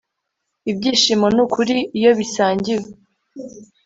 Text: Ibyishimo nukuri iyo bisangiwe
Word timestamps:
Ibyishimo 0.71 1.25
nukuri 1.35 1.77
iyo 1.97 2.11
bisangiwe 2.19 2.87